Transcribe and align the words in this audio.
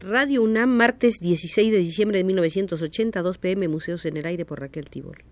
Radio 0.00 0.44
UNAM, 0.44 0.70
martes 0.70 1.18
16 1.18 1.72
de 1.72 1.78
diciembre 1.78 2.18
de 2.18 2.24
1980, 2.24 3.20
2 3.20 3.38
pm, 3.38 3.66
Museos 3.66 4.06
en 4.06 4.16
el 4.16 4.26
Aire 4.26 4.44
por 4.44 4.60
Raquel 4.60 4.88
Tibol. 4.88 5.24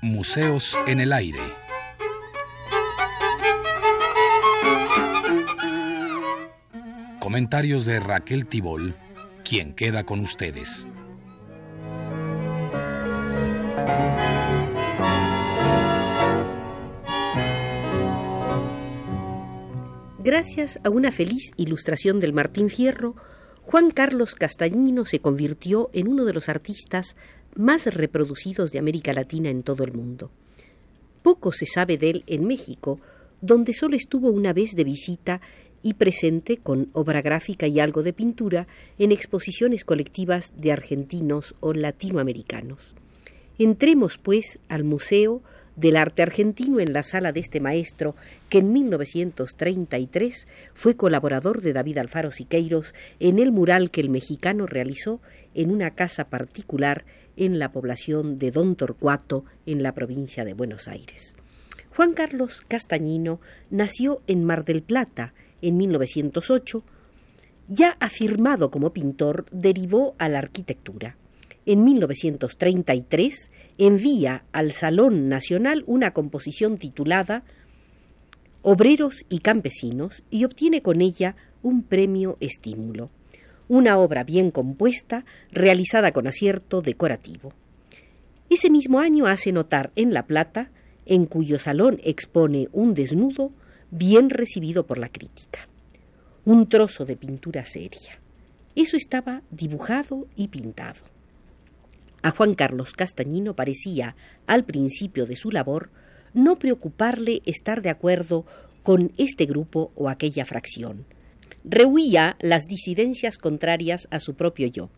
Museos 0.00 0.78
en 0.86 1.00
el 1.00 1.12
Aire. 1.12 1.40
Comentarios 7.18 7.84
de 7.84 7.98
Raquel 7.98 8.46
Tibol 8.46 8.94
quien 9.52 9.74
queda 9.74 10.04
con 10.04 10.20
ustedes. 10.20 10.88
Gracias 20.24 20.80
a 20.84 20.88
una 20.88 21.12
feliz 21.12 21.50
ilustración 21.58 22.18
del 22.18 22.32
Martín 22.32 22.70
Fierro, 22.70 23.14
Juan 23.60 23.90
Carlos 23.90 24.34
Castañino 24.34 25.04
se 25.04 25.18
convirtió 25.20 25.90
en 25.92 26.08
uno 26.08 26.24
de 26.24 26.32
los 26.32 26.48
artistas 26.48 27.14
más 27.54 27.84
reproducidos 27.84 28.72
de 28.72 28.78
América 28.78 29.12
Latina 29.12 29.50
en 29.50 29.62
todo 29.62 29.84
el 29.84 29.92
mundo. 29.92 30.30
Poco 31.22 31.52
se 31.52 31.66
sabe 31.66 31.98
de 31.98 32.08
él 32.08 32.24
en 32.26 32.46
México, 32.46 32.98
donde 33.42 33.74
solo 33.74 33.96
estuvo 33.96 34.30
una 34.30 34.54
vez 34.54 34.74
de 34.74 34.84
visita 34.84 35.42
y 35.82 35.94
presente 35.94 36.56
con 36.56 36.88
obra 36.92 37.22
gráfica 37.22 37.66
y 37.66 37.80
algo 37.80 38.02
de 38.02 38.12
pintura 38.12 38.66
en 38.98 39.12
exposiciones 39.12 39.84
colectivas 39.84 40.52
de 40.56 40.72
argentinos 40.72 41.54
o 41.60 41.72
latinoamericanos. 41.72 42.94
Entremos, 43.58 44.18
pues, 44.18 44.58
al 44.68 44.84
Museo 44.84 45.42
del 45.76 45.96
Arte 45.96 46.22
Argentino 46.22 46.80
en 46.80 46.92
la 46.92 47.02
sala 47.02 47.32
de 47.32 47.40
este 47.40 47.60
maestro, 47.60 48.14
que 48.48 48.58
en 48.58 48.72
1933 48.72 50.46
fue 50.74 50.96
colaborador 50.96 51.62
de 51.62 51.72
David 51.72 51.98
Alfaro 51.98 52.30
Siqueiros 52.30 52.94
en 53.20 53.38
el 53.38 53.52
mural 53.52 53.90
que 53.90 54.00
el 54.00 54.10
mexicano 54.10 54.66
realizó 54.66 55.20
en 55.54 55.70
una 55.70 55.92
casa 55.92 56.24
particular 56.24 57.04
en 57.36 57.58
la 57.58 57.72
población 57.72 58.38
de 58.38 58.50
Don 58.50 58.76
Torcuato, 58.76 59.44
en 59.66 59.82
la 59.82 59.92
provincia 59.92 60.44
de 60.44 60.54
Buenos 60.54 60.88
Aires. 60.88 61.34
Juan 61.94 62.14
Carlos 62.14 62.62
Castañino 62.68 63.40
nació 63.70 64.22
en 64.26 64.44
Mar 64.44 64.64
del 64.64 64.82
Plata, 64.82 65.34
en 65.62 65.76
1908, 65.78 66.82
ya 67.68 67.96
afirmado 68.00 68.70
como 68.70 68.92
pintor, 68.92 69.46
derivó 69.50 70.14
a 70.18 70.28
la 70.28 70.38
arquitectura. 70.38 71.16
En 71.64 71.84
1933 71.84 73.50
envía 73.78 74.44
al 74.52 74.72
Salón 74.72 75.28
Nacional 75.28 75.84
una 75.86 76.12
composición 76.12 76.76
titulada 76.76 77.44
Obreros 78.62 79.24
y 79.28 79.38
Campesinos 79.38 80.22
y 80.30 80.44
obtiene 80.44 80.82
con 80.82 81.00
ella 81.00 81.36
un 81.62 81.82
premio 81.82 82.36
estímulo, 82.40 83.10
una 83.68 83.98
obra 83.98 84.24
bien 84.24 84.50
compuesta, 84.50 85.24
realizada 85.52 86.12
con 86.12 86.26
acierto 86.26 86.82
decorativo. 86.82 87.52
Ese 88.50 88.68
mismo 88.68 89.00
año 89.00 89.26
hace 89.26 89.50
notar 89.50 89.92
en 89.96 90.12
La 90.12 90.26
Plata, 90.26 90.70
en 91.06 91.26
cuyo 91.26 91.58
salón 91.58 92.00
expone 92.04 92.68
un 92.72 92.94
desnudo, 92.94 93.52
bien 93.92 94.30
recibido 94.30 94.86
por 94.86 94.98
la 94.98 95.10
crítica. 95.10 95.68
Un 96.44 96.68
trozo 96.68 97.04
de 97.04 97.14
pintura 97.14 97.64
seria. 97.64 98.18
Eso 98.74 98.96
estaba 98.96 99.42
dibujado 99.50 100.26
y 100.34 100.48
pintado. 100.48 101.02
A 102.22 102.30
Juan 102.30 102.54
Carlos 102.54 102.94
Castañino 102.94 103.54
parecía, 103.54 104.16
al 104.46 104.64
principio 104.64 105.26
de 105.26 105.36
su 105.36 105.50
labor, 105.50 105.90
no 106.32 106.58
preocuparle 106.58 107.42
estar 107.44 107.82
de 107.82 107.90
acuerdo 107.90 108.46
con 108.82 109.12
este 109.18 109.44
grupo 109.44 109.92
o 109.94 110.08
aquella 110.08 110.46
fracción. 110.46 111.04
Rehuía 111.62 112.36
las 112.40 112.64
disidencias 112.66 113.36
contrarias 113.36 114.08
a 114.10 114.20
su 114.20 114.34
propio 114.34 114.68
yo, 114.68 114.90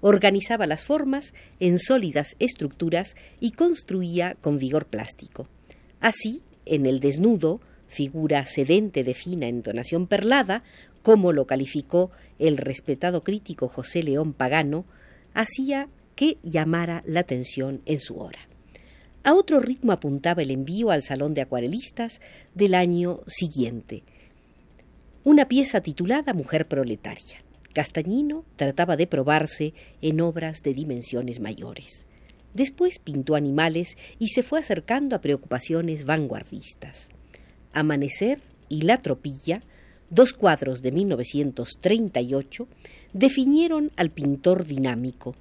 organizaba 0.00 0.66
las 0.66 0.84
formas 0.84 1.34
en 1.60 1.78
sólidas 1.78 2.34
estructuras 2.40 3.14
y 3.38 3.52
construía 3.52 4.34
con 4.34 4.58
vigor 4.58 4.86
plástico. 4.86 5.48
Así, 6.00 6.42
en 6.66 6.86
el 6.86 6.98
desnudo, 6.98 7.60
figura 7.90 8.46
sedente 8.46 9.04
de 9.04 9.14
fina 9.14 9.48
entonación 9.48 10.06
perlada, 10.06 10.62
como 11.02 11.32
lo 11.32 11.46
calificó 11.46 12.10
el 12.38 12.56
respetado 12.56 13.22
crítico 13.24 13.68
José 13.68 14.02
León 14.02 14.32
Pagano, 14.32 14.86
hacía 15.34 15.88
que 16.14 16.38
llamara 16.42 17.02
la 17.04 17.20
atención 17.20 17.82
en 17.86 17.98
su 17.98 18.18
hora. 18.18 18.38
A 19.24 19.34
otro 19.34 19.60
ritmo 19.60 19.92
apuntaba 19.92 20.42
el 20.42 20.50
envío 20.50 20.90
al 20.90 21.02
Salón 21.02 21.34
de 21.34 21.42
Acuarelistas 21.42 22.20
del 22.54 22.74
año 22.74 23.20
siguiente, 23.26 24.02
una 25.24 25.48
pieza 25.48 25.82
titulada 25.82 26.32
Mujer 26.32 26.66
Proletaria. 26.66 27.42
Castañino 27.74 28.44
trataba 28.56 28.96
de 28.96 29.06
probarse 29.06 29.74
en 30.00 30.20
obras 30.20 30.62
de 30.62 30.74
dimensiones 30.74 31.40
mayores. 31.40 32.06
Después 32.54 32.98
pintó 32.98 33.34
animales 33.34 33.96
y 34.18 34.28
se 34.28 34.42
fue 34.42 34.60
acercando 34.60 35.14
a 35.14 35.20
preocupaciones 35.20 36.04
vanguardistas. 36.04 37.10
Amanecer 37.72 38.40
y 38.68 38.82
La 38.82 38.98
Tropilla, 38.98 39.62
dos 40.10 40.32
cuadros 40.32 40.82
de 40.82 40.92
1938, 40.92 42.68
definieron 43.12 43.92
al 43.96 44.10
pintor 44.10 44.66
dinámico, 44.66 45.34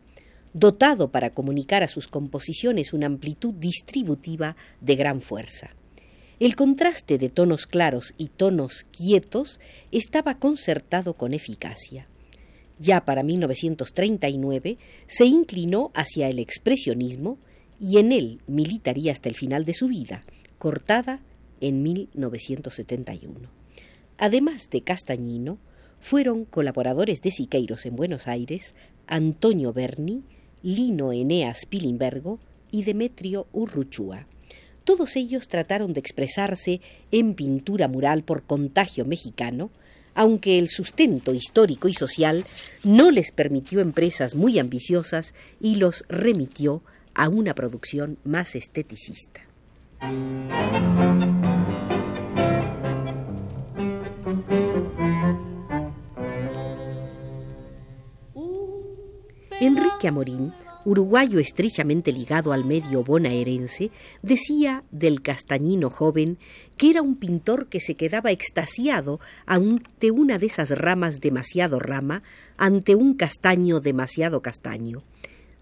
dotado 0.53 1.09
para 1.09 1.31
comunicar 1.31 1.83
a 1.83 1.87
sus 1.87 2.07
composiciones 2.07 2.93
una 2.93 3.05
amplitud 3.05 3.53
distributiva 3.53 4.55
de 4.81 4.95
gran 4.95 5.21
fuerza. 5.21 5.75
El 6.39 6.55
contraste 6.55 7.17
de 7.17 7.29
tonos 7.29 7.67
claros 7.67 8.13
y 8.17 8.27
tonos 8.27 8.85
quietos 8.91 9.59
estaba 9.91 10.39
concertado 10.39 11.15
con 11.15 11.33
eficacia. 11.33 12.07
Ya 12.79 13.03
para 13.03 13.23
1939 13.23 14.77
se 15.05 15.25
inclinó 15.25 15.91
hacia 15.93 16.29
el 16.29 16.39
expresionismo 16.39 17.37
y 17.81 17.97
en 17.97 18.13
él 18.13 18.41
militaría 18.47 19.11
hasta 19.11 19.27
el 19.27 19.35
final 19.35 19.65
de 19.65 19.73
su 19.73 19.87
vida, 19.87 20.23
cortada 20.57 21.19
en 21.61 21.83
1971. 21.83 23.49
Además 24.17 24.69
de 24.69 24.81
Castañino, 24.81 25.59
fueron 26.01 26.45
colaboradores 26.45 27.21
de 27.21 27.31
Siqueiros 27.31 27.85
en 27.85 27.95
Buenos 27.95 28.27
Aires 28.27 28.75
Antonio 29.07 29.73
Berni, 29.73 30.23
Lino 30.61 31.11
Eneas 31.11 31.65
Pilimbergo 31.65 32.39
y 32.71 32.83
Demetrio 32.83 33.47
Urruchúa. 33.51 34.27
Todos 34.83 35.15
ellos 35.15 35.47
trataron 35.47 35.93
de 35.93 35.99
expresarse 35.99 36.81
en 37.11 37.33
pintura 37.33 37.87
mural 37.87 38.23
por 38.23 38.43
contagio 38.43 39.05
mexicano, 39.05 39.71
aunque 40.15 40.57
el 40.57 40.69
sustento 40.69 41.33
histórico 41.33 41.87
y 41.87 41.93
social 41.93 42.45
no 42.83 43.11
les 43.11 43.31
permitió 43.31 43.79
empresas 43.79 44.35
muy 44.35 44.59
ambiciosas 44.59 45.33
y 45.59 45.75
los 45.75 46.05
remitió 46.09 46.83
a 47.13 47.29
una 47.29 47.53
producción 47.53 48.17
más 48.23 48.55
esteticista. 48.55 49.48
Enrique 59.61 60.07
Amorín, 60.07 60.53
uruguayo 60.85 61.37
estrechamente 61.39 62.13
ligado 62.13 62.53
al 62.53 62.63
medio 62.63 63.03
bonaerense, 63.03 63.91
decía 64.21 64.85
del 64.89 65.21
castañino 65.21 65.89
joven 65.89 66.37
que 66.77 66.89
era 66.89 67.01
un 67.01 67.17
pintor 67.17 67.67
que 67.67 67.81
se 67.81 67.95
quedaba 67.95 68.31
extasiado 68.31 69.19
ante 69.45 70.11
una 70.11 70.37
de 70.37 70.45
esas 70.45 70.69
ramas 70.71 71.19
demasiado 71.19 71.77
rama, 71.77 72.23
ante 72.57 72.95
un 72.95 73.15
castaño 73.15 73.81
demasiado 73.81 74.41
castaño. 74.41 75.03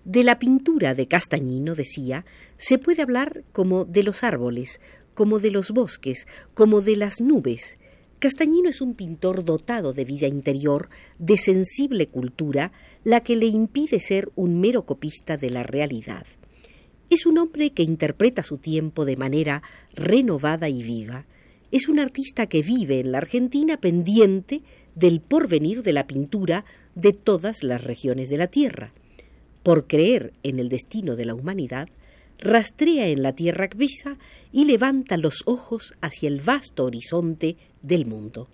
De 0.07 0.23
la 0.23 0.39
pintura 0.39 0.95
de 0.95 1.07
Castañino, 1.07 1.75
decía, 1.75 2.25
se 2.55 2.77
puede 2.77 3.01
hablar 3.01 3.43
como 3.51 3.83
de 3.83 4.03
los 4.03 4.23
árboles, 4.23 4.79
como 5.13 5.37
de 5.37 5.51
los 5.51 5.71
bosques, 5.71 6.27
como 6.53 6.79
de 6.81 6.95
las 6.95 7.19
nubes, 7.19 7.77
Castañino 8.19 8.67
es 8.69 8.81
un 8.81 8.95
pintor 8.95 9.45
dotado 9.45 9.93
de 9.93 10.03
vida 10.03 10.25
interior, 10.25 10.89
de 11.19 11.37
sensible 11.37 12.07
cultura, 12.07 12.71
la 13.03 13.19
que 13.19 13.35
le 13.35 13.45
impide 13.45 13.99
ser 13.99 14.31
un 14.35 14.59
mero 14.59 14.87
copista 14.87 15.37
de 15.37 15.51
la 15.51 15.61
realidad. 15.61 16.25
Es 17.11 17.27
un 17.27 17.37
hombre 17.37 17.71
que 17.71 17.83
interpreta 17.83 18.41
su 18.41 18.57
tiempo 18.57 19.05
de 19.05 19.17
manera 19.17 19.61
renovada 19.93 20.67
y 20.67 20.81
viva. 20.81 21.27
Es 21.71 21.89
un 21.89 21.99
artista 21.99 22.47
que 22.47 22.63
vive 22.63 23.01
en 23.01 23.11
la 23.11 23.19
Argentina 23.19 23.77
pendiente 23.77 24.63
del 24.95 25.21
porvenir 25.21 25.83
de 25.83 25.93
la 25.93 26.07
pintura 26.07 26.65
de 26.95 27.13
todas 27.13 27.61
las 27.61 27.83
regiones 27.83 28.29
de 28.29 28.37
la 28.37 28.47
tierra. 28.47 28.93
Por 29.67 29.85
creer 29.85 30.31
en 30.43 30.59
el 30.59 30.69
destino 30.69 31.17
de 31.17 31.25
la 31.25 31.35
humanidad, 31.35 31.89
rastrea 32.39 33.09
en 33.09 33.21
la 33.21 33.33
tierra 33.33 33.67
visa 33.75 34.17
y 34.53 34.63
levanta 34.63 35.17
los 35.17 35.43
ojos 35.45 35.93
hacia 35.99 36.29
el 36.29 36.39
vasto 36.39 36.85
horizonte 36.85 37.57
del 37.81 38.05
mundo. 38.05 38.47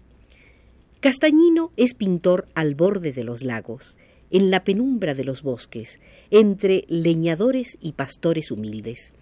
Castañino 1.02 1.72
es 1.78 1.94
pintor 1.94 2.48
al 2.56 2.74
borde 2.74 3.12
de 3.12 3.24
los 3.24 3.44
lagos. 3.44 3.96
en 4.32 4.50
la 4.50 4.64
penumbra 4.64 5.14
de 5.14 5.24
los 5.24 5.44
bosques, 5.44 6.00
entre 6.32 6.86
leñadores 6.88 7.78
y 7.80 7.92
pastores 7.92 8.50
humildes. 8.50 9.14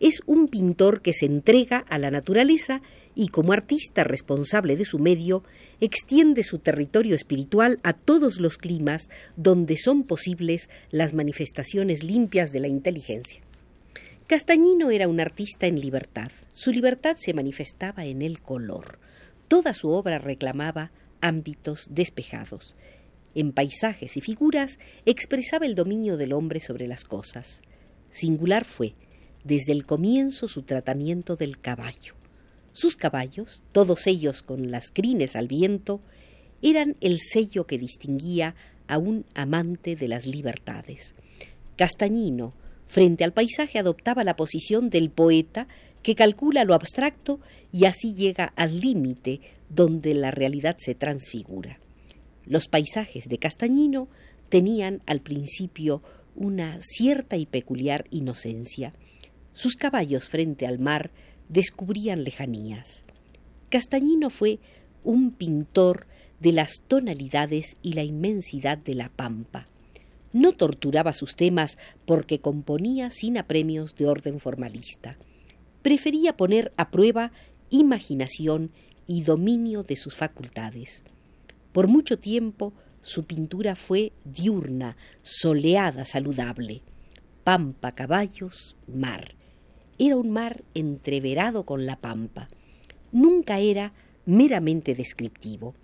Es 0.00 0.20
un 0.26 0.48
pintor 0.48 1.00
que 1.00 1.14
se 1.14 1.24
entrega 1.24 1.78
a 1.88 1.96
la 1.96 2.10
naturaleza 2.10 2.82
y 3.20 3.30
como 3.30 3.52
artista 3.52 4.04
responsable 4.04 4.76
de 4.76 4.84
su 4.84 5.00
medio, 5.00 5.42
extiende 5.80 6.44
su 6.44 6.60
territorio 6.60 7.16
espiritual 7.16 7.80
a 7.82 7.92
todos 7.92 8.38
los 8.38 8.58
climas 8.58 9.10
donde 9.36 9.76
son 9.76 10.04
posibles 10.04 10.70
las 10.92 11.14
manifestaciones 11.14 12.04
limpias 12.04 12.52
de 12.52 12.60
la 12.60 12.68
inteligencia. 12.68 13.42
Castañino 14.28 14.92
era 14.92 15.08
un 15.08 15.18
artista 15.18 15.66
en 15.66 15.80
libertad. 15.80 16.30
Su 16.52 16.70
libertad 16.70 17.16
se 17.18 17.34
manifestaba 17.34 18.06
en 18.06 18.22
el 18.22 18.40
color. 18.40 19.00
Toda 19.48 19.74
su 19.74 19.88
obra 19.88 20.20
reclamaba 20.20 20.92
ámbitos 21.20 21.88
despejados. 21.90 22.76
En 23.34 23.50
paisajes 23.50 24.16
y 24.16 24.20
figuras 24.20 24.78
expresaba 25.06 25.66
el 25.66 25.74
dominio 25.74 26.18
del 26.18 26.32
hombre 26.32 26.60
sobre 26.60 26.86
las 26.86 27.02
cosas. 27.02 27.62
Singular 28.12 28.64
fue, 28.64 28.94
desde 29.42 29.72
el 29.72 29.86
comienzo, 29.86 30.46
su 30.46 30.62
tratamiento 30.62 31.34
del 31.34 31.58
caballo. 31.58 32.17
Sus 32.78 32.94
caballos, 32.94 33.64
todos 33.72 34.06
ellos 34.06 34.42
con 34.42 34.70
las 34.70 34.92
crines 34.92 35.34
al 35.34 35.48
viento, 35.48 36.00
eran 36.62 36.94
el 37.00 37.18
sello 37.18 37.66
que 37.66 37.76
distinguía 37.76 38.54
a 38.86 38.98
un 38.98 39.24
amante 39.34 39.96
de 39.96 40.06
las 40.06 40.26
libertades. 40.26 41.12
Castañino, 41.76 42.54
frente 42.86 43.24
al 43.24 43.32
paisaje, 43.32 43.80
adoptaba 43.80 44.22
la 44.22 44.36
posición 44.36 44.90
del 44.90 45.10
poeta 45.10 45.66
que 46.04 46.14
calcula 46.14 46.62
lo 46.62 46.72
abstracto 46.72 47.40
y 47.72 47.86
así 47.86 48.14
llega 48.14 48.52
al 48.54 48.78
límite 48.78 49.40
donde 49.68 50.14
la 50.14 50.30
realidad 50.30 50.76
se 50.78 50.94
transfigura. 50.94 51.80
Los 52.46 52.68
paisajes 52.68 53.28
de 53.28 53.38
Castañino 53.38 54.06
tenían 54.50 55.02
al 55.06 55.20
principio 55.20 56.00
una 56.36 56.78
cierta 56.80 57.36
y 57.38 57.46
peculiar 57.46 58.04
inocencia. 58.12 58.94
Sus 59.52 59.74
caballos 59.74 60.28
frente 60.28 60.64
al 60.64 60.78
mar 60.78 61.10
descubrían 61.48 62.24
lejanías. 62.24 63.04
Castañino 63.70 64.30
fue 64.30 64.60
un 65.04 65.30
pintor 65.30 66.06
de 66.40 66.52
las 66.52 66.82
tonalidades 66.86 67.76
y 67.82 67.94
la 67.94 68.02
inmensidad 68.02 68.78
de 68.78 68.94
la 68.94 69.08
pampa. 69.08 69.68
No 70.32 70.52
torturaba 70.52 71.12
sus 71.12 71.36
temas 71.36 71.78
porque 72.04 72.40
componía 72.40 73.10
sin 73.10 73.38
apremios 73.38 73.94
de 73.96 74.06
orden 74.06 74.40
formalista. 74.40 75.16
Prefería 75.82 76.36
poner 76.36 76.72
a 76.76 76.90
prueba 76.90 77.32
imaginación 77.70 78.70
y 79.06 79.22
dominio 79.22 79.82
de 79.82 79.96
sus 79.96 80.14
facultades. 80.14 81.02
Por 81.72 81.88
mucho 81.88 82.18
tiempo 82.18 82.74
su 83.02 83.24
pintura 83.24 83.74
fue 83.74 84.12
diurna, 84.24 84.96
soleada, 85.22 86.04
saludable. 86.04 86.82
Pampa, 87.44 87.92
caballos, 87.92 88.76
mar. 88.86 89.37
Era 89.98 90.16
un 90.16 90.30
mar 90.30 90.62
entreverado 90.74 91.64
con 91.64 91.84
la 91.84 91.96
pampa. 91.96 92.48
Nunca 93.10 93.58
era 93.58 93.92
meramente 94.26 94.94
descriptivo. 94.94 95.74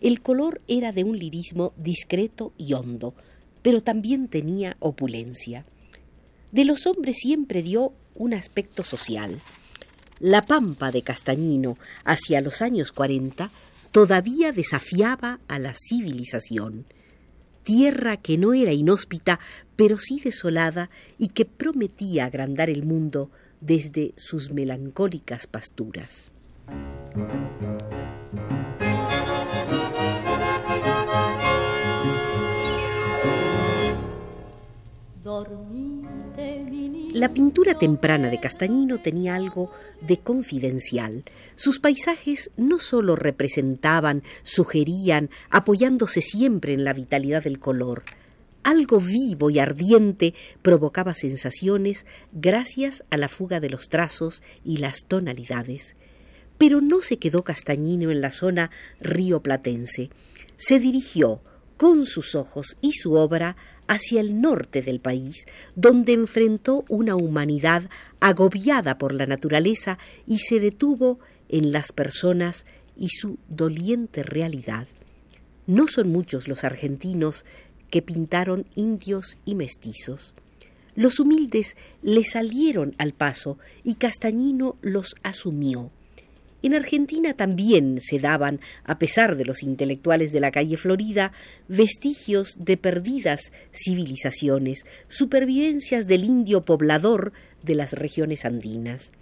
El 0.00 0.22
color 0.22 0.62
era 0.66 0.92
de 0.92 1.04
un 1.04 1.18
lirismo 1.18 1.74
discreto 1.76 2.52
y 2.56 2.72
hondo, 2.72 3.14
pero 3.62 3.82
también 3.82 4.28
tenía 4.28 4.76
opulencia. 4.80 5.66
De 6.52 6.64
los 6.64 6.86
hombres 6.86 7.18
siempre 7.18 7.62
dio 7.62 7.92
un 8.14 8.32
aspecto 8.32 8.82
social. 8.82 9.38
La 10.20 10.42
pampa 10.42 10.90
de 10.90 11.02
Castañino, 11.02 11.76
hacia 12.04 12.40
los 12.40 12.62
años 12.62 12.92
cuarenta, 12.92 13.50
todavía 13.90 14.52
desafiaba 14.52 15.40
a 15.48 15.58
la 15.58 15.74
civilización. 15.74 16.86
Tierra 17.62 18.16
que 18.16 18.38
no 18.38 18.54
era 18.54 18.72
inhóspita, 18.72 19.38
pero 19.76 19.98
sí 19.98 20.20
desolada 20.22 20.90
y 21.18 21.28
que 21.28 21.44
prometía 21.44 22.24
agrandar 22.24 22.70
el 22.70 22.84
mundo 22.84 23.30
desde 23.60 24.12
sus 24.16 24.50
melancólicas 24.52 25.46
pasturas. 25.46 26.32
La 37.12 37.34
pintura 37.34 37.74
temprana 37.74 38.30
de 38.30 38.40
Castañino 38.40 38.98
tenía 38.98 39.34
algo 39.34 39.70
de 40.00 40.18
confidencial. 40.18 41.24
Sus 41.54 41.78
paisajes 41.78 42.50
no 42.56 42.78
sólo 42.78 43.16
representaban, 43.16 44.22
sugerían, 44.42 45.28
apoyándose 45.50 46.22
siempre 46.22 46.72
en 46.72 46.84
la 46.84 46.92
vitalidad 46.92 47.44
del 47.44 47.58
color. 47.58 48.04
Algo 48.62 49.00
vivo 49.00 49.50
y 49.50 49.58
ardiente 49.58 50.34
provocaba 50.62 51.14
sensaciones 51.14 52.06
gracias 52.32 53.04
a 53.10 53.16
la 53.16 53.28
fuga 53.28 53.60
de 53.60 53.70
los 53.70 53.88
trazos 53.88 54.42
y 54.64 54.78
las 54.78 55.04
tonalidades. 55.06 55.96
Pero 56.58 56.80
no 56.80 57.00
se 57.00 57.18
quedó 57.18 57.42
Castañino 57.42 58.10
en 58.10 58.20
la 58.20 58.30
zona 58.30 58.70
rioplatense. 59.00 60.10
Se 60.58 60.78
dirigió, 60.78 61.42
con 61.80 62.04
sus 62.04 62.34
ojos 62.34 62.76
y 62.82 62.92
su 62.92 63.14
obra 63.14 63.56
hacia 63.86 64.20
el 64.20 64.42
norte 64.42 64.82
del 64.82 65.00
país, 65.00 65.46
donde 65.74 66.12
enfrentó 66.12 66.84
una 66.90 67.16
humanidad 67.16 67.88
agobiada 68.20 68.98
por 68.98 69.14
la 69.14 69.24
naturaleza 69.24 69.96
y 70.26 70.40
se 70.40 70.60
detuvo 70.60 71.20
en 71.48 71.72
las 71.72 71.92
personas 71.92 72.66
y 72.98 73.08
su 73.08 73.38
doliente 73.48 74.22
realidad. 74.22 74.88
No 75.66 75.88
son 75.88 76.10
muchos 76.10 76.48
los 76.48 76.64
argentinos 76.64 77.46
que 77.90 78.02
pintaron 78.02 78.66
indios 78.74 79.36
y 79.44 79.54
mestizos. 79.54 80.34
Los 80.94 81.20
humildes 81.20 81.76
le 82.02 82.24
salieron 82.24 82.94
al 82.98 83.12
paso 83.12 83.58
y 83.84 83.94
Castañino 83.94 84.76
los 84.82 85.14
asumió. 85.22 85.90
En 86.62 86.74
Argentina 86.74 87.32
también 87.32 88.00
se 88.00 88.18
daban, 88.18 88.60
a 88.84 88.98
pesar 88.98 89.36
de 89.36 89.46
los 89.46 89.62
intelectuales 89.62 90.30
de 90.30 90.40
la 90.40 90.50
calle 90.50 90.76
Florida, 90.76 91.32
vestigios 91.68 92.56
de 92.58 92.76
perdidas 92.76 93.50
civilizaciones, 93.72 94.84
supervivencias 95.08 96.06
del 96.06 96.24
indio 96.24 96.64
poblador 96.66 97.32
de 97.62 97.76
las 97.76 97.94
regiones 97.94 98.44
andinas. 98.44 99.12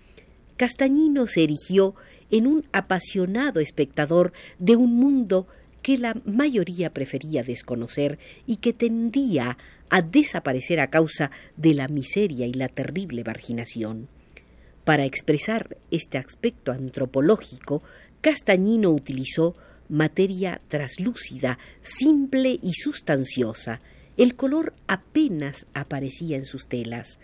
Castañino 0.57 1.29
se 1.29 1.45
erigió 1.45 1.95
en 2.33 2.49
un 2.49 2.65
apasionado 2.73 3.61
espectador 3.61 4.33
de 4.59 4.75
un 4.75 4.97
mundo 4.97 5.47
que 5.83 5.99
la 5.99 6.17
mayoría 6.25 6.93
prefería 6.93 7.43
desconocer 7.43 8.19
y 8.47 8.57
que 8.57 8.73
tendía 8.73 9.59
a 9.91 10.03
desaparecer 10.03 10.81
a 10.81 10.91
causa 10.91 11.31
de 11.57 11.75
la 11.75 11.89
miseria 11.89 12.47
y 12.47 12.53
la 12.53 12.69
terrible 12.69 13.25
marginación. 13.25 14.09
Para 14.85 15.05
expresar 15.05 15.77
este 15.91 16.19
aspecto 16.19 16.73
antropológico, 16.73 17.83
Castañino 18.21 18.91
utilizó 18.91 19.55
materia 19.89 20.61
traslúcida, 20.69 21.59
simple 21.81 22.59
y 22.63 22.73
sustanciosa. 22.75 23.81
El 24.17 24.35
color 24.35 24.75
apenas 24.87 25.67
aparecía 25.75 26.37
en 26.37 26.45
sus 26.45 26.67
telas. 26.67 27.19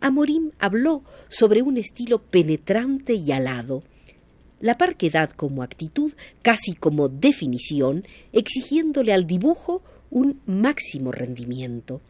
Amorim 0.00 0.52
habló 0.58 1.04
sobre 1.28 1.62
un 1.62 1.76
estilo 1.76 2.22
penetrante 2.22 3.14
y 3.14 3.32
alado. 3.32 3.82
La 4.60 4.76
parquedad 4.76 5.30
como 5.30 5.62
actitud, 5.62 6.12
casi 6.42 6.74
como 6.74 7.08
definición, 7.08 8.04
exigiéndole 8.32 9.12
al 9.14 9.26
dibujo 9.26 9.82
un 10.10 10.40
máximo 10.44 11.12
rendimiento. 11.12 12.02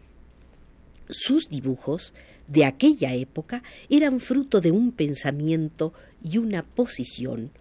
Sus 1.08 1.48
dibujos 1.48 2.12
de 2.48 2.64
aquella 2.64 3.14
época 3.14 3.62
eran 3.88 4.18
fruto 4.18 4.60
de 4.60 4.72
un 4.72 4.90
pensamiento 4.90 5.92
y 6.22 6.38
una 6.38 6.64
posición. 6.64 7.52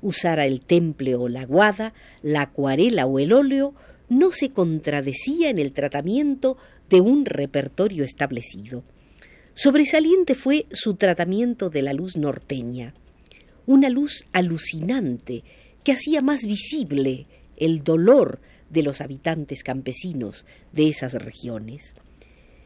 Usara 0.00 0.46
el 0.46 0.60
temple 0.60 1.14
o 1.14 1.28
la 1.28 1.44
guada, 1.44 1.94
la 2.22 2.42
acuarela 2.42 3.06
o 3.06 3.20
el 3.20 3.32
óleo, 3.32 3.74
no 4.08 4.32
se 4.32 4.50
contradecía 4.50 5.50
en 5.50 5.60
el 5.60 5.72
tratamiento 5.72 6.58
de 6.90 7.00
un 7.00 7.24
repertorio 7.24 8.04
establecido. 8.04 8.82
Sobresaliente 9.54 10.34
fue 10.34 10.66
su 10.72 10.94
tratamiento 10.94 11.70
de 11.70 11.82
la 11.82 11.92
luz 11.92 12.16
norteña, 12.16 12.94
una 13.66 13.88
luz 13.88 14.24
alucinante 14.32 15.44
que 15.84 15.92
hacía 15.92 16.22
más 16.22 16.42
visible 16.42 17.26
el 17.56 17.82
dolor 17.84 18.40
de 18.70 18.82
los 18.82 19.00
habitantes 19.00 19.62
campesinos 19.62 20.46
de 20.72 20.88
esas 20.88 21.14
regiones. 21.14 21.94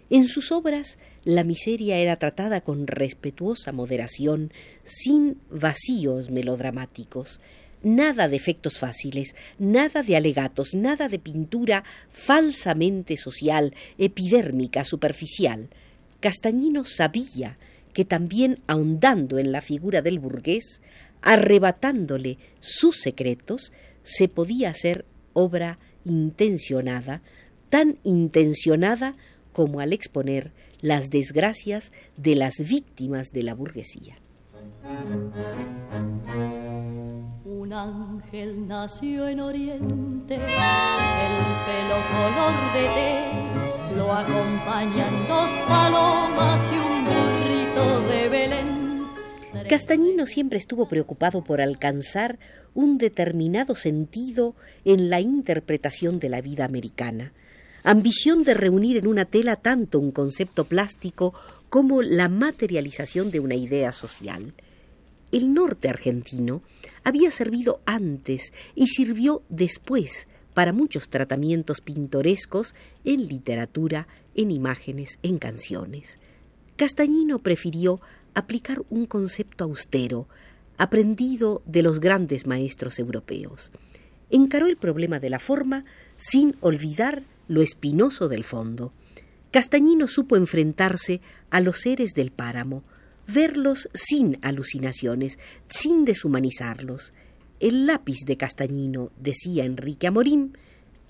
En 0.08 0.28
sus 0.28 0.52
obras 0.52 0.98
la 1.24 1.42
miseria 1.42 1.98
era 1.98 2.16
tratada 2.16 2.60
con 2.60 2.86
respetuosa 2.86 3.72
moderación, 3.72 4.52
sin 4.84 5.38
vacíos 5.50 6.30
melodramáticos, 6.30 7.40
nada 7.82 8.28
de 8.28 8.36
efectos 8.36 8.78
fáciles, 8.78 9.34
nada 9.58 10.04
de 10.04 10.16
alegatos, 10.16 10.74
nada 10.74 11.08
de 11.08 11.18
pintura 11.18 11.82
falsamente 12.10 13.16
social, 13.16 13.74
epidérmica, 13.98 14.84
superficial. 14.84 15.68
Castañino 16.20 16.84
sabía 16.84 17.58
que 17.96 18.04
también 18.04 18.60
ahondando 18.66 19.38
en 19.38 19.52
la 19.52 19.62
figura 19.62 20.02
del 20.02 20.18
burgués, 20.18 20.82
arrebatándole 21.22 22.36
sus 22.60 23.00
secretos, 23.00 23.72
se 24.02 24.28
podía 24.28 24.68
hacer 24.68 25.06
obra 25.32 25.78
intencionada 26.04 27.22
tan 27.70 27.96
intencionada 28.02 29.16
como 29.54 29.80
al 29.80 29.94
exponer 29.94 30.52
las 30.82 31.08
desgracias 31.08 31.90
de 32.18 32.36
las 32.36 32.56
víctimas 32.58 33.28
de 33.32 33.44
la 33.44 33.54
burguesía. 33.54 34.18
Un 37.46 37.72
ángel 37.72 38.68
nació 38.68 39.26
en 39.26 39.40
Oriente, 39.40 40.34
el 40.34 40.40
pelo 41.64 41.98
color 42.12 42.52
de 42.74 42.84
té, 42.94 43.96
lo 43.96 44.12
acompañan 44.12 45.28
dos 45.28 45.50
palomas 45.66 46.15
Castañino 49.68 50.28
siempre 50.28 50.58
estuvo 50.58 50.88
preocupado 50.88 51.42
por 51.42 51.60
alcanzar 51.60 52.38
un 52.72 52.98
determinado 52.98 53.74
sentido 53.74 54.54
en 54.84 55.10
la 55.10 55.20
interpretación 55.20 56.20
de 56.20 56.28
la 56.28 56.40
vida 56.40 56.64
americana, 56.64 57.32
ambición 57.82 58.44
de 58.44 58.54
reunir 58.54 58.96
en 58.96 59.08
una 59.08 59.24
tela 59.24 59.56
tanto 59.56 59.98
un 59.98 60.12
concepto 60.12 60.66
plástico 60.66 61.34
como 61.68 62.02
la 62.02 62.28
materialización 62.28 63.32
de 63.32 63.40
una 63.40 63.56
idea 63.56 63.90
social. 63.90 64.54
El 65.32 65.52
norte 65.52 65.88
argentino 65.88 66.62
había 67.02 67.32
servido 67.32 67.80
antes 67.86 68.52
y 68.76 68.86
sirvió 68.86 69.42
después 69.48 70.28
para 70.54 70.72
muchos 70.72 71.08
tratamientos 71.08 71.80
pintorescos 71.80 72.76
en 73.04 73.26
literatura, 73.26 74.06
en 74.36 74.52
imágenes, 74.52 75.18
en 75.24 75.38
canciones. 75.38 76.18
Castañino 76.76 77.38
prefirió 77.38 78.00
aplicar 78.34 78.82
un 78.90 79.06
concepto 79.06 79.64
austero, 79.64 80.28
aprendido 80.76 81.62
de 81.64 81.82
los 81.82 82.00
grandes 82.00 82.46
maestros 82.46 82.98
europeos. 82.98 83.72
Encaró 84.28 84.66
el 84.66 84.76
problema 84.76 85.18
de 85.18 85.30
la 85.30 85.38
forma 85.38 85.86
sin 86.16 86.54
olvidar 86.60 87.22
lo 87.48 87.62
espinoso 87.62 88.28
del 88.28 88.44
fondo. 88.44 88.92
Castañino 89.52 90.06
supo 90.06 90.36
enfrentarse 90.36 91.22
a 91.48 91.60
los 91.60 91.80
seres 91.80 92.12
del 92.12 92.30
páramo, 92.30 92.82
verlos 93.26 93.88
sin 93.94 94.38
alucinaciones, 94.42 95.38
sin 95.68 96.04
deshumanizarlos. 96.04 97.14
El 97.58 97.86
lápiz 97.86 98.26
de 98.26 98.36
Castañino, 98.36 99.12
decía 99.18 99.64
Enrique 99.64 100.08
Amorín, 100.08 100.58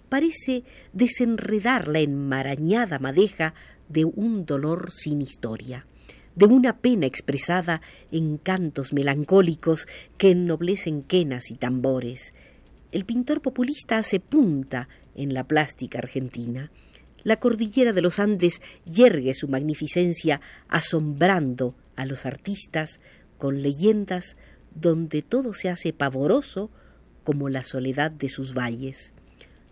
parece 0.08 0.62
desenredar 0.92 1.88
la 1.88 1.98
enmarañada 2.00 3.00
madeja 3.00 3.54
de 3.88 4.04
un 4.04 4.46
dolor 4.46 4.90
sin 4.92 5.22
historia 5.22 5.86
de 6.36 6.44
una 6.44 6.76
pena 6.76 7.06
expresada 7.06 7.80
en 8.12 8.36
cantos 8.36 8.92
melancólicos 8.92 9.88
que 10.18 10.30
ennoblecen 10.30 11.02
quenas 11.02 11.50
y 11.50 11.54
tambores. 11.54 12.34
El 12.92 13.04
pintor 13.04 13.40
populista 13.40 13.98
hace 13.98 14.20
punta 14.20 14.88
en 15.14 15.34
la 15.34 15.44
plástica 15.44 15.98
argentina. 15.98 16.70
La 17.24 17.40
cordillera 17.40 17.92
de 17.92 18.02
los 18.02 18.20
Andes 18.20 18.60
yergue 18.84 19.34
su 19.34 19.48
magnificencia 19.48 20.40
asombrando 20.68 21.74
a 21.96 22.04
los 22.04 22.26
artistas 22.26 23.00
con 23.38 23.62
leyendas 23.62 24.36
donde 24.74 25.22
todo 25.22 25.54
se 25.54 25.70
hace 25.70 25.94
pavoroso 25.94 26.70
como 27.24 27.48
la 27.48 27.64
soledad 27.64 28.10
de 28.10 28.28
sus 28.28 28.54
valles. 28.54 29.14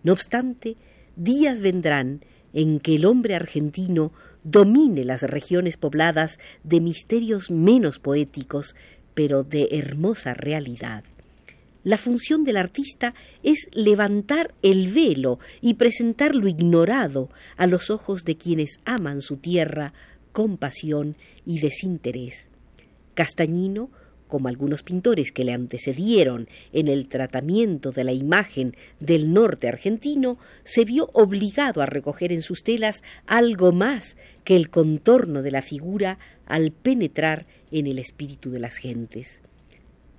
No 0.03 0.13
obstante, 0.13 0.77
días 1.15 1.61
vendrán 1.61 2.25
en 2.55 2.81
que 2.81 2.95
el 2.95 3.05
hombre 3.05 3.35
argentino 3.35 4.13
domine 4.45 5.05
las 5.05 5.23
regiones 5.23 5.77
pobladas 5.77 6.39
de 6.63 6.81
misterios 6.81 7.51
menos 7.51 7.99
poéticos, 7.99 8.75
pero 9.13 9.43
de 9.43 9.69
hermosa 9.73 10.33
realidad. 10.33 11.05
La 11.83 11.99
función 11.99 12.45
del 12.45 12.57
artista 12.57 13.15
es 13.43 13.69
levantar 13.73 14.55
el 14.63 14.91
velo 14.91 15.39
y 15.61 15.75
presentar 15.75 16.35
lo 16.35 16.49
ignorado 16.49 17.29
a 17.59 17.67
los 17.67 17.91
ojos 17.91 18.25
de 18.25 18.39
quienes 18.39 18.81
aman 18.87 19.21
su 19.21 19.37
tierra 19.37 19.93
con 20.33 20.57
pasión 20.57 21.17
y 21.45 21.61
desinterés. 21.61 22.49
Castañino 23.13 23.91
como 24.35 24.49
algunos 24.49 24.83
pintores 24.83 25.31
que 25.31 25.45
le 25.45 25.53
antecedieron 25.53 26.49
en 26.73 26.89
el 26.89 27.07
tratamiento 27.07 27.93
de 27.93 28.03
la 28.03 28.11
imagen 28.11 28.75
del 28.99 29.33
norte 29.33 29.69
argentino, 29.69 30.39
se 30.65 30.85
vio 30.85 31.09
obligado 31.13 31.83
a 31.83 31.87
recoger 31.87 32.33
en 32.33 32.43
sus 32.43 32.65
telas 32.65 33.05
algo 33.29 33.71
más 33.71 34.17
que 34.43 34.57
el 34.57 34.71
contorno 34.71 35.41
de 35.43 35.53
la 35.53 35.63
figura 35.63 36.19
al 36.47 36.73
penetrar 36.73 37.47
en 37.71 37.87
el 37.87 38.01
espíritu 38.01 38.51
de 38.51 38.59
las 38.59 38.79
gentes. 38.79 39.41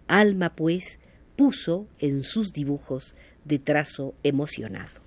Alma, 0.08 0.56
pues, 0.56 1.00
puso 1.36 1.90
en 2.00 2.24
sus 2.24 2.54
dibujos 2.54 3.16
de 3.44 3.60
trazo 3.60 4.16
emocionado. 4.24 5.05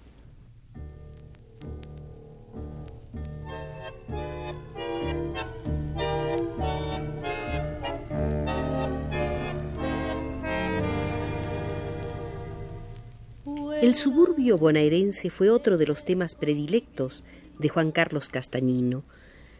El 13.81 13.95
suburbio 13.95 14.59
bonaerense 14.59 15.31
fue 15.31 15.51
otro 15.51 15.79
de 15.79 15.87
los 15.87 16.05
temas 16.05 16.35
predilectos 16.35 17.23
de 17.61 17.69
Juan 17.69 17.93
Carlos 17.93 18.29
Castañino. 18.29 19.05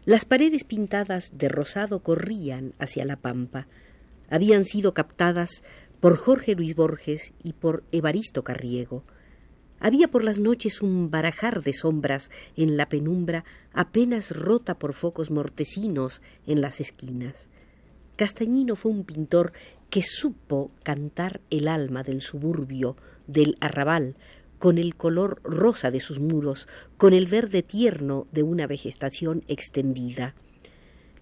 Las 0.03 0.25
paredes 0.25 0.65
pintadas 0.65 1.37
de 1.37 1.47
rosado 1.47 2.03
corrían 2.03 2.73
hacia 2.79 3.05
la 3.05 3.15
pampa. 3.15 3.67
Habían 4.29 4.65
sido 4.65 4.93
captadas 4.93 5.63
por 6.01 6.17
Jorge 6.17 6.53
Luis 6.55 6.75
Borges 6.75 7.31
y 7.43 7.53
por 7.53 7.85
Evaristo 7.93 8.43
Carriego. 8.43 9.05
Había 9.79 10.09
por 10.09 10.25
las 10.25 10.39
noches 10.39 10.81
un 10.81 11.09
barajar 11.09 11.63
de 11.63 11.71
sombras 11.71 12.29
en 12.57 12.75
la 12.75 12.89
penumbra 12.89 13.45
apenas 13.71 14.31
rota 14.31 14.77
por 14.77 14.91
focos 14.91 15.31
mortecinos 15.31 16.21
en 16.45 16.59
las 16.59 16.81
esquinas. 16.81 17.47
Castañino 18.17 18.75
fue 18.75 18.91
un 18.91 19.05
pintor 19.05 19.53
que 19.89 20.03
supo 20.03 20.71
cantar 20.83 21.41
el 21.49 21.67
alma 21.67 22.03
del 22.03 22.21
suburbio, 22.21 22.95
del 23.27 23.57
arrabal, 23.59 24.15
con 24.59 24.77
el 24.77 24.95
color 24.95 25.41
rosa 25.43 25.89
de 25.89 25.99
sus 25.99 26.19
muros, 26.19 26.67
con 26.97 27.13
el 27.13 27.27
verde 27.27 27.63
tierno 27.63 28.27
de 28.31 28.43
una 28.43 28.67
vegetación 28.67 29.43
extendida. 29.47 30.35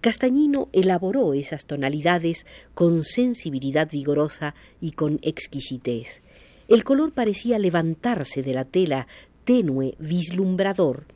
Castañino 0.00 0.68
elaboró 0.72 1.34
esas 1.34 1.66
tonalidades 1.66 2.46
con 2.74 3.02
sensibilidad 3.02 3.90
vigorosa 3.90 4.54
y 4.80 4.92
con 4.92 5.18
exquisitez. 5.22 6.22
El 6.68 6.84
color 6.84 7.12
parecía 7.12 7.58
levantarse 7.58 8.42
de 8.42 8.54
la 8.54 8.64
tela 8.64 9.08
tenue, 9.44 9.94
vislumbrador. 9.98 11.06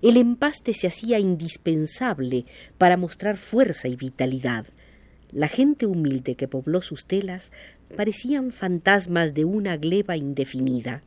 El 0.00 0.16
empaste 0.16 0.72
se 0.72 0.86
hacía 0.86 1.18
indispensable 1.18 2.46
para 2.78 2.96
mostrar 2.96 3.36
fuerza 3.36 3.88
y 3.88 3.96
vitalidad. 3.96 4.66
La 5.32 5.46
gente 5.48 5.86
humilde 5.86 6.34
que 6.34 6.48
pobló 6.48 6.82
sus 6.82 7.06
telas 7.06 7.52
parecían 7.96 8.50
fantasmas 8.50 9.32
de 9.32 9.44
una 9.44 9.76
gleba 9.76 10.16
indefinida. 10.16 11.02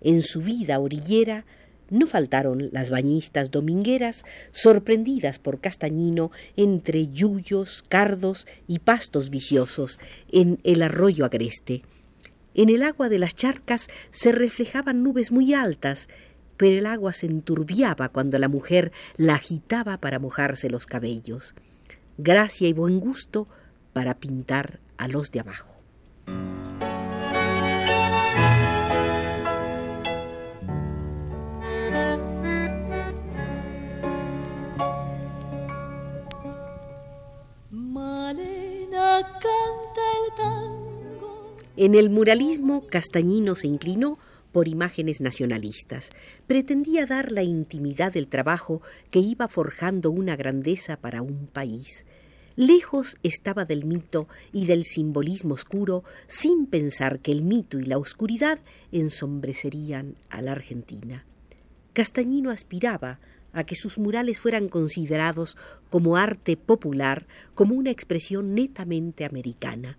En 0.00 0.22
su 0.22 0.40
vida 0.40 0.80
orillera 0.80 1.44
no 1.88 2.08
faltaron 2.08 2.70
las 2.72 2.90
bañistas 2.90 3.52
domingueras 3.52 4.24
sorprendidas 4.50 5.38
por 5.38 5.60
Castañino 5.60 6.32
entre 6.56 7.08
yuyos, 7.08 7.84
cardos 7.88 8.48
y 8.66 8.80
pastos 8.80 9.30
viciosos 9.30 10.00
en 10.32 10.58
el 10.64 10.82
arroyo 10.82 11.24
agreste. 11.24 11.82
En 12.54 12.68
el 12.68 12.82
agua 12.82 13.08
de 13.08 13.18
las 13.18 13.36
charcas 13.36 13.88
se 14.10 14.32
reflejaban 14.32 15.04
nubes 15.04 15.30
muy 15.30 15.54
altas, 15.54 16.08
pero 16.56 16.78
el 16.78 16.86
agua 16.86 17.12
se 17.12 17.26
enturbiaba 17.26 18.08
cuando 18.08 18.38
la 18.38 18.48
mujer 18.48 18.90
la 19.16 19.34
agitaba 19.34 19.98
para 19.98 20.18
mojarse 20.18 20.70
los 20.70 20.86
cabellos 20.86 21.54
gracia 22.18 22.68
y 22.68 22.72
buen 22.72 23.00
gusto 23.00 23.46
para 23.92 24.14
pintar 24.14 24.80
a 24.96 25.08
los 25.08 25.30
de 25.30 25.40
abajo. 25.40 25.76
En 41.78 41.94
el 41.94 42.08
muralismo, 42.08 42.86
Castañino 42.86 43.54
se 43.54 43.66
inclinó 43.66 44.18
por 44.56 44.68
imágenes 44.68 45.20
nacionalistas. 45.20 46.08
Pretendía 46.46 47.04
dar 47.04 47.30
la 47.30 47.42
intimidad 47.42 48.14
del 48.14 48.26
trabajo 48.26 48.80
que 49.10 49.18
iba 49.18 49.48
forjando 49.48 50.10
una 50.10 50.34
grandeza 50.34 50.96
para 50.96 51.20
un 51.20 51.46
país. 51.46 52.06
Lejos 52.54 53.18
estaba 53.22 53.66
del 53.66 53.84
mito 53.84 54.28
y 54.54 54.64
del 54.64 54.84
simbolismo 54.84 55.52
oscuro, 55.52 56.04
sin 56.26 56.64
pensar 56.64 57.18
que 57.20 57.32
el 57.32 57.42
mito 57.42 57.78
y 57.78 57.84
la 57.84 57.98
oscuridad 57.98 58.58
ensombrecerían 58.92 60.16
a 60.30 60.40
la 60.40 60.52
Argentina. 60.52 61.26
Castañino 61.92 62.48
aspiraba 62.48 63.20
a 63.52 63.64
que 63.64 63.74
sus 63.74 63.98
murales 63.98 64.40
fueran 64.40 64.70
considerados 64.70 65.58
como 65.90 66.16
arte 66.16 66.56
popular, 66.56 67.26
como 67.54 67.74
una 67.74 67.90
expresión 67.90 68.54
netamente 68.54 69.26
americana. 69.26 69.98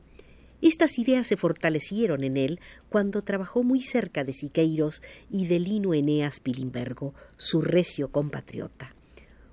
Estas 0.61 0.97
ideas 0.97 1.27
se 1.27 1.37
fortalecieron 1.37 2.23
en 2.23 2.35
él 2.35 2.59
cuando 2.89 3.21
trabajó 3.21 3.63
muy 3.63 3.81
cerca 3.81 4.23
de 4.23 4.33
Siqueiros 4.33 5.03
y 5.29 5.47
de 5.47 5.59
Lino 5.59 5.93
Eneas 5.93 6.39
Pilimbergo, 6.39 7.13
su 7.37 7.61
recio 7.61 8.11
compatriota. 8.11 8.95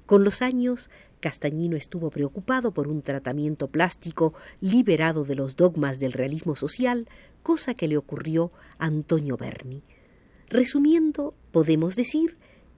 Con 0.07 0.25
los 0.25 0.41
años, 0.41 0.91
Castañino 1.21 1.77
estuvo 1.77 2.11
preocupado 2.11 2.73
por 2.73 2.89
un 2.89 3.03
tratamiento 3.03 3.69
plástico 3.69 4.35
liberado 4.61 5.25
de 5.25 5.35
los 5.35 5.57
dogmas 5.57 5.99
del 5.99 6.13
realismo 6.13 6.55
social, 6.57 7.09
cosa 7.43 7.75
que 7.75 7.89
le 7.89 7.97
ocurrió 7.97 8.53
a 8.79 8.87
Antonio 8.87 9.37
Berni. 9.37 9.83
Resumiendo, 10.49 11.35
podemos 11.51 11.97
decir 11.97 12.37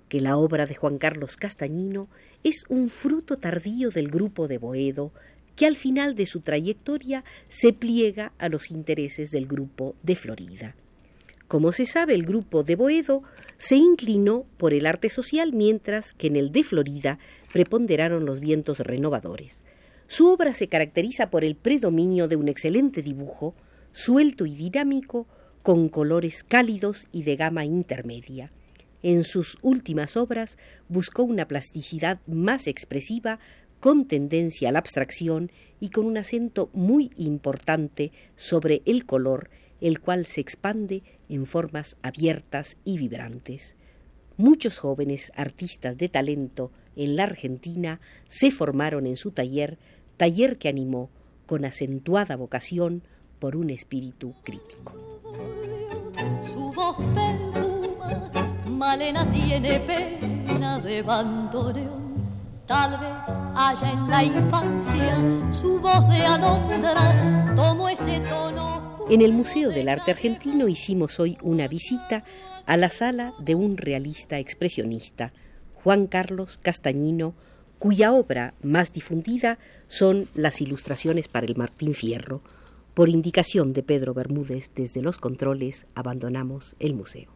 que 0.08 0.20
la 0.20 0.36
obra 0.36 0.66
de 0.66 0.76
Juan 0.76 0.98
Carlos 0.98 1.36
Castañino 1.36 2.08
es 2.44 2.64
un 2.68 2.88
fruto 2.88 3.38
tardío 3.38 3.90
del 3.90 4.08
grupo 4.08 4.46
de 4.46 4.58
Boedo, 4.58 5.12
que 5.56 5.66
al 5.66 5.76
final 5.76 6.14
de 6.14 6.26
su 6.26 6.40
trayectoria 6.40 7.24
se 7.48 7.72
pliega 7.72 8.32
a 8.38 8.48
los 8.48 8.70
intereses 8.70 9.30
del 9.30 9.46
grupo 9.46 9.96
de 10.02 10.14
Florida. 10.14 10.76
Como 11.48 11.72
se 11.72 11.86
sabe, 11.86 12.14
el 12.14 12.24
grupo 12.24 12.64
de 12.64 12.76
Boedo 12.76 13.22
se 13.56 13.76
inclinó 13.76 14.46
por 14.56 14.74
el 14.74 14.84
arte 14.84 15.08
social, 15.08 15.52
mientras 15.52 16.12
que 16.12 16.26
en 16.26 16.36
el 16.36 16.50
de 16.50 16.64
Florida 16.64 17.18
preponderaron 17.52 18.26
los 18.26 18.40
vientos 18.40 18.80
renovadores. 18.80 19.62
Su 20.08 20.28
obra 20.28 20.54
se 20.54 20.68
caracteriza 20.68 21.30
por 21.30 21.44
el 21.44 21.56
predominio 21.56 22.28
de 22.28 22.36
un 22.36 22.48
excelente 22.48 23.00
dibujo, 23.00 23.54
suelto 23.92 24.44
y 24.44 24.54
dinámico, 24.54 25.26
con 25.62 25.88
colores 25.88 26.44
cálidos 26.44 27.06
y 27.12 27.22
de 27.22 27.36
gama 27.36 27.64
intermedia. 27.64 28.52
En 29.02 29.24
sus 29.24 29.58
últimas 29.62 30.16
obras 30.16 30.58
buscó 30.88 31.22
una 31.22 31.46
plasticidad 31.46 32.20
más 32.26 32.66
expresiva 32.66 33.38
con 33.80 34.06
tendencia 34.06 34.68
a 34.68 34.72
la 34.72 34.78
abstracción 34.78 35.50
y 35.80 35.90
con 35.90 36.06
un 36.06 36.16
acento 36.16 36.70
muy 36.72 37.10
importante 37.16 38.12
sobre 38.36 38.82
el 38.86 39.06
color, 39.06 39.50
el 39.80 40.00
cual 40.00 40.26
se 40.26 40.40
expande 40.40 41.02
en 41.28 41.46
formas 41.46 41.96
abiertas 42.02 42.76
y 42.84 42.98
vibrantes. 42.98 43.74
Muchos 44.36 44.78
jóvenes 44.78 45.32
artistas 45.34 45.96
de 45.98 46.08
talento 46.08 46.70
en 46.94 47.16
la 47.16 47.24
Argentina 47.24 48.00
se 48.26 48.50
formaron 48.50 49.06
en 49.06 49.16
su 49.16 49.30
taller, 49.30 49.78
taller 50.16 50.58
que 50.58 50.68
animó 50.68 51.10
con 51.46 51.64
acentuada 51.64 52.36
vocación 52.36 53.02
por 53.38 53.56
un 53.56 53.70
espíritu 53.70 54.34
crítico. 54.42 54.94
Su 56.42 56.72
voz 56.72 56.96
Malena 58.68 59.28
tiene 59.30 59.80
pena 59.80 60.78
de 60.80 61.02
Tal 62.66 62.98
vez 62.98 63.36
haya 63.54 63.92
en 63.92 64.08
la 64.08 64.24
infancia 64.24 65.52
su 65.52 65.78
voz 65.78 66.08
de 66.08 66.16
alondra 66.16 67.54
tomó 67.54 67.88
ese 67.88 68.18
tono. 68.20 69.06
En 69.08 69.20
el 69.20 69.32
Museo 69.32 69.70
del 69.70 69.88
Arte 69.88 70.10
Argentino 70.10 70.66
hicimos 70.66 71.20
hoy 71.20 71.38
una 71.42 71.68
visita 71.68 72.24
a 72.66 72.76
la 72.76 72.90
sala 72.90 73.34
de 73.38 73.54
un 73.54 73.76
realista 73.76 74.40
expresionista, 74.40 75.32
Juan 75.84 76.08
Carlos 76.08 76.58
Castañino, 76.60 77.34
cuya 77.78 78.12
obra 78.12 78.54
más 78.62 78.92
difundida 78.92 79.58
son 79.86 80.26
las 80.34 80.60
ilustraciones 80.60 81.28
para 81.28 81.46
el 81.46 81.54
Martín 81.54 81.94
Fierro. 81.94 82.42
Por 82.94 83.10
indicación 83.10 83.74
de 83.74 83.84
Pedro 83.84 84.12
Bermúdez 84.12 84.72
desde 84.74 85.02
los 85.02 85.18
controles 85.18 85.86
abandonamos 85.94 86.74
el 86.80 86.94
museo. 86.94 87.35